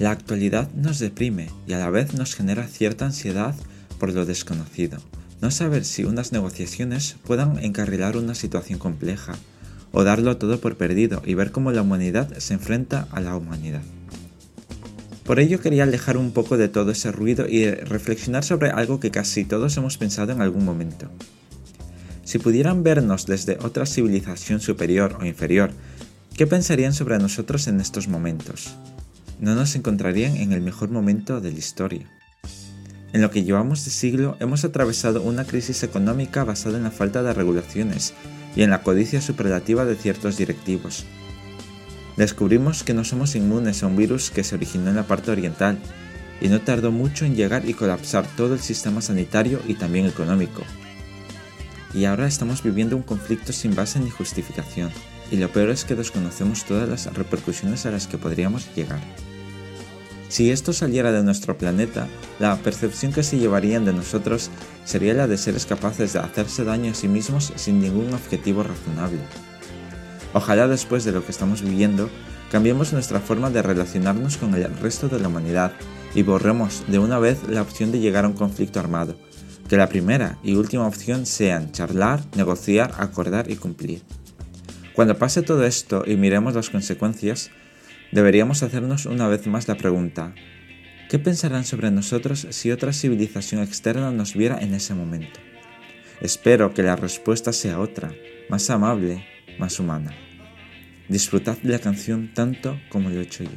[0.00, 3.54] La actualidad nos deprime y a la vez nos genera cierta ansiedad
[3.98, 4.96] por lo desconocido.
[5.42, 9.34] No saber si unas negociaciones puedan encarrilar una situación compleja
[9.92, 13.82] o darlo todo por perdido y ver cómo la humanidad se enfrenta a la humanidad.
[15.24, 19.10] Por ello quería alejar un poco de todo ese ruido y reflexionar sobre algo que
[19.10, 21.10] casi todos hemos pensado en algún momento.
[22.24, 25.72] Si pudieran vernos desde otra civilización superior o inferior,
[26.34, 28.74] ¿qué pensarían sobre nosotros en estos momentos?
[29.40, 32.06] No nos encontrarían en el mejor momento de la historia.
[33.12, 37.22] En lo que llevamos de siglo hemos atravesado una crisis económica basada en la falta
[37.22, 38.14] de regulaciones
[38.54, 41.04] y en la codicia superlativa de ciertos directivos.
[42.16, 45.78] Descubrimos que no somos inmunes a un virus que se originó en la parte oriental
[46.40, 50.62] y no tardó mucho en llegar y colapsar todo el sistema sanitario y también económico.
[51.94, 54.90] Y ahora estamos viviendo un conflicto sin base ni justificación,
[55.30, 59.00] y lo peor es que desconocemos todas las repercusiones a las que podríamos llegar.
[60.30, 62.06] Si esto saliera de nuestro planeta,
[62.38, 64.48] la percepción que se llevarían de nosotros
[64.84, 69.18] sería la de seres capaces de hacerse daño a sí mismos sin ningún objetivo razonable.
[70.32, 72.08] Ojalá después de lo que estamos viviendo,
[72.52, 75.72] cambiemos nuestra forma de relacionarnos con el resto de la humanidad
[76.14, 79.16] y borremos de una vez la opción de llegar a un conflicto armado,
[79.68, 84.02] que la primera y última opción sean charlar, negociar, acordar y cumplir.
[84.94, 87.50] Cuando pase todo esto y miremos las consecuencias,
[88.12, 90.34] Deberíamos hacernos una vez más la pregunta,
[91.08, 95.38] ¿qué pensarán sobre nosotros si otra civilización externa nos viera en ese momento?
[96.20, 98.12] Espero que la respuesta sea otra,
[98.48, 99.24] más amable,
[99.60, 100.12] más humana.
[101.08, 103.50] Disfrutad de la canción tanto como lo he hecho yo.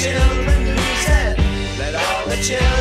[0.00, 1.36] children lose head.
[1.78, 2.79] Let all the children.